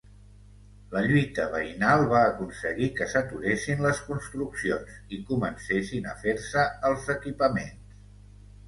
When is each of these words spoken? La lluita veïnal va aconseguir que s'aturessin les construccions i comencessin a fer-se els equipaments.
La 0.93 1.01
lluita 1.09 1.43
veïnal 1.55 2.05
va 2.13 2.21
aconseguir 2.29 2.89
que 3.01 3.09
s'aturessin 3.13 3.85
les 3.89 4.03
construccions 4.09 4.99
i 5.19 5.21
comencessin 5.31 6.11
a 6.15 6.19
fer-se 6.25 6.67
els 6.93 7.09
equipaments. 7.19 7.97